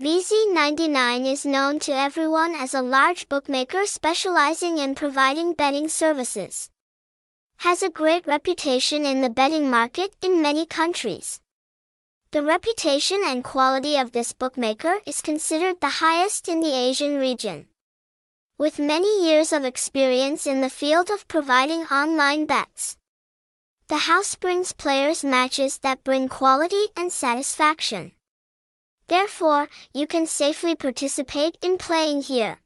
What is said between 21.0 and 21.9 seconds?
of providing